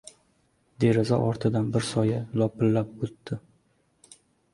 Deraza 0.83 1.19
ortidan 1.25 1.69
bir 1.75 1.85
soya 1.89 2.21
lopillab 2.43 3.05
o‘tdi. 3.09 3.39